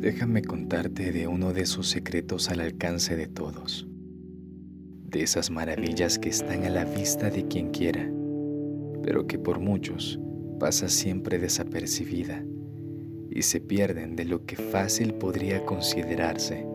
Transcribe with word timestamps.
Déjame 0.00 0.40
contarte 0.40 1.12
de 1.12 1.26
uno 1.26 1.52
de 1.52 1.60
esos 1.60 1.86
secretos 1.86 2.48
al 2.48 2.60
alcance 2.60 3.16
de 3.16 3.26
todos, 3.26 3.86
de 5.04 5.22
esas 5.22 5.50
maravillas 5.50 6.18
que 6.18 6.30
están 6.30 6.64
a 6.64 6.70
la 6.70 6.86
vista 6.86 7.28
de 7.28 7.46
quien 7.48 7.68
quiera, 7.68 8.10
pero 9.02 9.26
que 9.26 9.38
por 9.38 9.60
muchos 9.60 10.18
pasa 10.58 10.88
siempre 10.88 11.38
desapercibida 11.38 12.42
y 13.28 13.42
se 13.42 13.60
pierden 13.60 14.16
de 14.16 14.24
lo 14.24 14.46
que 14.46 14.56
fácil 14.56 15.12
podría 15.12 15.66
considerarse 15.66 16.66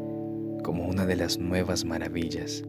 como 0.63 0.87
una 0.87 1.07
de 1.07 1.15
las 1.15 1.39
nuevas 1.39 1.83
maravillas. 1.83 2.63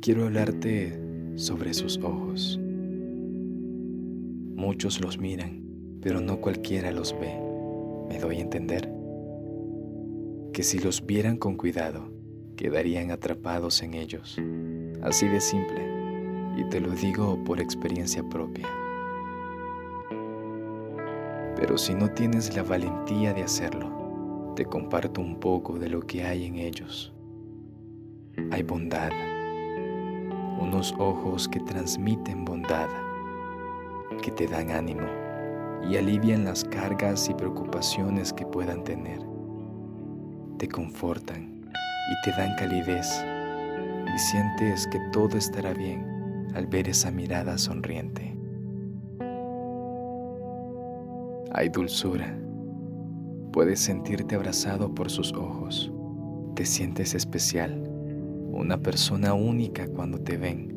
Quiero 0.00 0.24
hablarte 0.24 0.98
sobre 1.36 1.74
sus 1.74 1.98
ojos. 1.98 2.58
Muchos 4.56 5.02
los 5.02 5.18
miran, 5.18 5.62
pero 6.00 6.22
no 6.22 6.40
cualquiera 6.40 6.90
los 6.92 7.12
ve. 7.20 7.41
¿Me 8.12 8.18
doy 8.18 8.36
a 8.36 8.42
entender? 8.42 8.92
Que 10.52 10.62
si 10.62 10.78
los 10.78 11.06
vieran 11.06 11.38
con 11.38 11.56
cuidado, 11.56 12.12
quedarían 12.56 13.10
atrapados 13.10 13.82
en 13.82 13.94
ellos. 13.94 14.36
Así 15.00 15.28
de 15.28 15.40
simple, 15.40 15.80
y 16.58 16.68
te 16.68 16.78
lo 16.78 16.90
digo 16.90 17.42
por 17.42 17.58
experiencia 17.58 18.22
propia. 18.22 18.68
Pero 21.56 21.78
si 21.78 21.94
no 21.94 22.10
tienes 22.10 22.54
la 22.54 22.62
valentía 22.62 23.32
de 23.32 23.44
hacerlo, 23.44 24.52
te 24.56 24.66
comparto 24.66 25.22
un 25.22 25.40
poco 25.40 25.78
de 25.78 25.88
lo 25.88 26.02
que 26.02 26.22
hay 26.22 26.44
en 26.44 26.56
ellos. 26.56 27.14
Hay 28.50 28.62
bondad, 28.62 29.10
unos 30.60 30.94
ojos 30.98 31.48
que 31.48 31.60
transmiten 31.60 32.44
bondad, 32.44 32.90
que 34.20 34.30
te 34.30 34.46
dan 34.46 34.70
ánimo 34.70 35.31
y 35.88 35.96
alivian 35.96 36.44
las 36.44 36.64
cargas 36.64 37.28
y 37.28 37.34
preocupaciones 37.34 38.32
que 38.32 38.46
puedan 38.46 38.84
tener. 38.84 39.20
Te 40.58 40.68
confortan 40.68 41.62
y 41.66 42.24
te 42.24 42.30
dan 42.32 42.54
calidez 42.56 43.24
y 44.14 44.18
sientes 44.18 44.86
que 44.86 45.00
todo 45.12 45.36
estará 45.36 45.72
bien 45.72 46.48
al 46.54 46.66
ver 46.66 46.88
esa 46.88 47.10
mirada 47.10 47.58
sonriente. 47.58 48.36
Hay 51.54 51.68
dulzura. 51.68 52.38
Puedes 53.52 53.80
sentirte 53.80 54.36
abrazado 54.36 54.94
por 54.94 55.10
sus 55.10 55.32
ojos. 55.34 55.92
Te 56.54 56.64
sientes 56.64 57.14
especial, 57.14 57.82
una 58.50 58.78
persona 58.78 59.34
única 59.34 59.86
cuando 59.88 60.18
te 60.18 60.36
ven. 60.36 60.71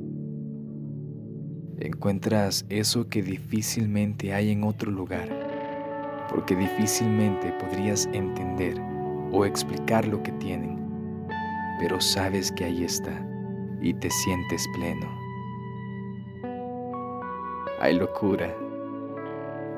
Encuentras 1.79 2.65
eso 2.69 3.09
que 3.09 3.21
difícilmente 3.21 4.33
hay 4.33 4.51
en 4.51 4.63
otro 4.63 4.91
lugar, 4.91 5.27
porque 6.29 6.55
difícilmente 6.55 7.51
podrías 7.59 8.07
entender 8.13 8.79
o 9.31 9.45
explicar 9.45 10.07
lo 10.07 10.23
que 10.23 10.31
tienen, 10.33 10.79
pero 11.79 11.99
sabes 11.99 12.51
que 12.51 12.65
ahí 12.65 12.83
está 12.83 13.11
y 13.81 13.93
te 13.93 14.09
sientes 14.09 14.65
pleno. 14.75 15.07
Hay 17.81 17.97
locura 17.97 18.55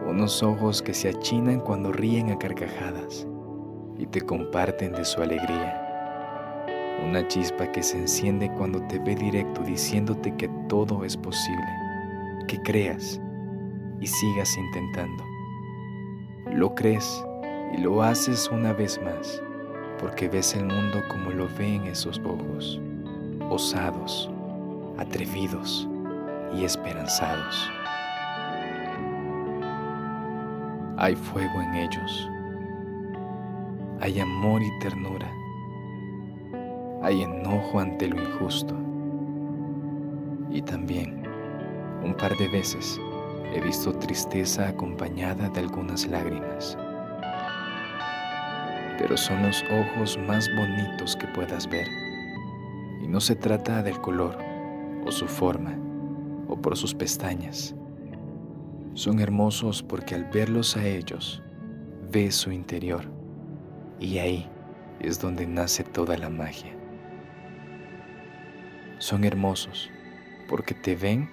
unos 0.08 0.42
ojos 0.42 0.82
que 0.82 0.94
se 0.94 1.10
achinan 1.10 1.60
cuando 1.60 1.92
ríen 1.92 2.32
a 2.32 2.40
carcajadas 2.40 3.28
y 3.98 4.06
te 4.06 4.22
comparten 4.22 4.94
de 4.94 5.04
su 5.04 5.22
alegría. 5.22 5.84
Una 7.06 7.28
chispa 7.28 7.72
que 7.72 7.84
se 7.84 7.98
enciende 7.98 8.50
cuando 8.54 8.82
te 8.88 9.00
ve 9.00 9.16
directo 9.16 9.62
diciéndote 9.64 10.34
que 10.36 10.50
todo 10.70 11.04
es 11.04 11.18
posible, 11.18 11.68
que 12.48 12.62
creas 12.62 13.22
y 14.00 14.08
sigas 14.08 14.58
intentando. 14.58 15.24
Lo 16.52 16.74
crees 16.74 17.24
y 17.78 17.82
lo 17.82 18.02
haces 18.02 18.50
una 18.52 18.74
vez 18.74 19.00
más 19.04 19.42
porque 20.00 20.28
ves 20.30 20.56
el 20.56 20.66
mundo 20.66 21.02
como 21.10 21.32
lo 21.32 21.48
ven 21.58 21.84
esos 21.86 22.20
ojos, 22.20 22.80
osados, 23.50 24.30
atrevidos 24.98 25.88
y 26.56 26.64
esperanzados. 26.64 27.70
Hay 30.98 31.16
fuego 31.16 31.62
en 31.62 31.76
ellos. 31.76 32.30
Hay 34.00 34.20
amor 34.20 34.62
y 34.62 34.80
ternura. 34.80 35.32
Hay 37.04 37.22
enojo 37.22 37.80
ante 37.80 38.08
lo 38.08 38.22
injusto. 38.22 38.76
Y 40.50 40.62
también, 40.62 41.17
un 42.08 42.16
par 42.16 42.36
de 42.38 42.48
veces, 42.48 43.00
he 43.54 43.62
visto 43.62 43.94
tristeza 43.94 44.68
acompañada 44.68 45.50
de 45.50 45.60
algunas 45.60 46.08
lágrimas. 46.08 46.78
Pero 48.98 49.16
son 49.16 49.44
los 49.44 49.64
ojos 49.72 50.18
más 50.28 50.50
bonitos 50.56 51.16
que 51.16 51.28
puedas 51.28 51.70
ver. 51.70 51.88
Y 53.04 53.08
no 53.08 53.20
se 53.20 53.36
trata 53.36 53.84
del 53.84 54.02
color, 54.02 54.38
o 55.06 55.12
su 55.12 55.28
forma, 55.28 55.78
o 56.48 56.60
por 56.60 56.76
sus 56.76 56.96
pestañas 56.96 57.76
son 58.98 59.20
hermosos 59.20 59.84
porque 59.84 60.16
al 60.16 60.24
verlos 60.24 60.76
a 60.76 60.84
ellos, 60.84 61.44
ves 62.12 62.34
su 62.34 62.52
interior 62.52 63.04
y 64.00 64.18
ahí 64.18 64.50
es 65.00 65.22
donde 65.22 65.46
nace 65.46 65.84
toda 65.84 66.18
la 66.18 66.32
magia. 66.32 66.76
Son 68.98 69.24
hermosos 69.24 69.92
porque 70.50 70.74
te 70.74 70.96
ven 70.96 71.30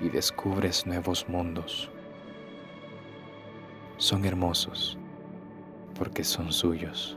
y 0.00 0.08
descubres 0.08 0.86
nuevos 0.86 1.28
mundos. 1.28 1.90
Son 3.96 4.24
hermosos 4.24 4.98
porque 5.94 6.24
son 6.24 6.52
suyos. 6.52 7.16